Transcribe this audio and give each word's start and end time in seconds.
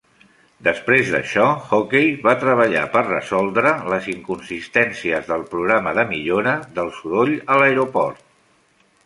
Després 0.67 1.09
d'això, 1.15 1.43
Hockey 1.77 2.07
va 2.23 2.33
treballar 2.43 2.85
per 2.95 3.03
resoldre 3.09 3.75
les 3.95 4.09
inconsistències 4.15 5.29
del 5.33 5.45
programa 5.53 5.95
de 6.01 6.07
millora 6.17 6.57
del 6.81 6.91
soroll 6.99 7.37
a 7.37 7.61
l'aeroport. 7.63 8.27